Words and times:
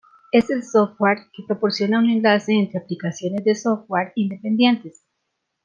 Es 0.31 0.49
el 0.49 0.63
"software" 0.63 1.27
que 1.31 1.43
proporciona 1.43 1.99
un 1.99 2.09
enlace 2.09 2.53
entre 2.53 2.79
aplicaciones 2.79 3.43
de 3.45 3.53
"software" 3.53 4.13
independientes. 4.15 5.03